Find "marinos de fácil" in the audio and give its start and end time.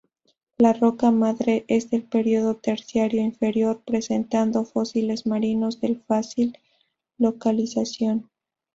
5.27-6.57